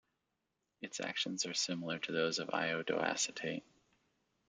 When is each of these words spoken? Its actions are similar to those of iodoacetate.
Its 0.81 0.99
actions 0.99 1.45
are 1.45 1.53
similar 1.53 1.99
to 1.99 2.11
those 2.11 2.39
of 2.39 2.47
iodoacetate. 2.47 3.61